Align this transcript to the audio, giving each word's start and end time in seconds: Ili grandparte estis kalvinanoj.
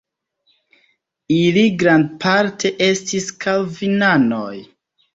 Ili 1.35 1.65
grandparte 1.85 2.75
estis 2.89 3.31
kalvinanoj. 3.49 4.53